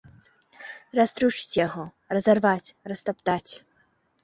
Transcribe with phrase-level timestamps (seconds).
[0.99, 1.85] Раструшчыць яго,
[2.19, 3.49] разарваць, растаптаць.